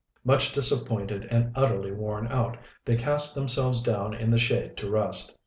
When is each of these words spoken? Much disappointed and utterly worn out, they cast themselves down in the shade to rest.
Much 0.23 0.51
disappointed 0.51 1.27
and 1.29 1.51
utterly 1.55 1.91
worn 1.91 2.25
out, 2.29 2.57
they 2.85 2.95
cast 2.95 3.35
themselves 3.35 3.83
down 3.83 4.15
in 4.15 4.31
the 4.31 4.39
shade 4.39 4.75
to 4.75 4.89
rest. 4.89 5.35